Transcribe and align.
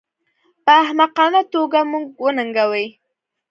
په 0.63 0.71
احمقانه 0.83 1.41
توګه 1.53 1.79
موږ 1.91 2.07
وننګوي 2.23 2.87